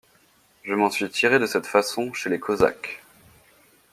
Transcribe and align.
Je 0.63 0.73
m'en 0.73 0.89
suis 0.89 1.07
tiré 1.11 1.37
de 1.37 1.45
cette 1.45 1.67
façon 1.67 2.11
chez 2.11 2.31
les 2.31 2.39
Cosaques. 2.39 3.03